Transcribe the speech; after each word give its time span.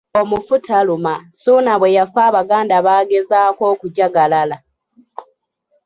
Omufu 0.19 0.55
taluma, 0.65 1.13
Ssuuna 1.25 1.73
bwe 1.79 1.95
yafa 1.97 2.21
Abaganda 2.29 2.77
baagezaako 2.85 3.63
okujagalala. 3.73 4.57